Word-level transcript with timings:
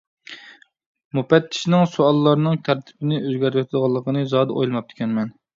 مۇپەتتىشنىڭ 1.19 1.85
سوئاللارنىڭ 1.93 2.57
تەرتىپىنى 2.69 3.21
ئۆزگەرتىۋېتىدىغانلىقىنى 3.21 4.29
زادى 4.33 4.57
ئويلىماپتىكەنمەن. 4.59 5.33